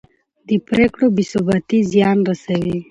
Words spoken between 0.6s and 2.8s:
پرېکړو بې ثباتي زیان رسوي